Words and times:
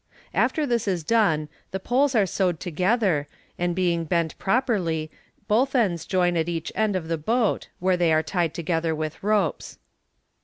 "After 0.33 0.65
this 0.65 0.87
is 0.87 1.03
done, 1.03 1.47
the 1.69 1.79
poles 1.79 2.15
are 2.15 2.25
sewed 2.25 2.59
together, 2.59 3.27
and 3.59 3.75
being 3.75 4.03
bent 4.05 4.35
properly, 4.39 5.11
both 5.47 5.75
ends 5.75 6.07
join 6.07 6.35
at 6.35 6.49
each 6.49 6.71
end 6.73 6.95
of 6.95 7.07
the 7.07 7.19
boat, 7.19 7.67
where 7.77 7.97
they 7.97 8.11
are 8.11 8.23
tied 8.23 8.55
together 8.55 8.95
with 8.95 9.21
ropes. 9.21 9.77